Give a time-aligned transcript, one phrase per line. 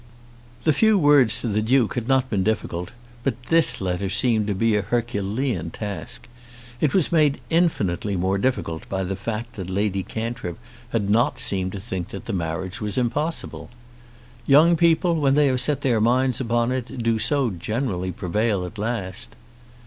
[0.63, 2.89] The few words to the Duke had not been difficult,
[3.23, 6.27] but this letter seemed to be an Herculean task.
[6.79, 10.57] It was made infinitely more difficult by the fact that Lady Cantrip
[10.89, 13.69] had not seemed to think that this marriage was impossible.
[14.47, 18.79] "Young people when they have set their minds upon it do so generally prevail at
[18.79, 19.35] last!"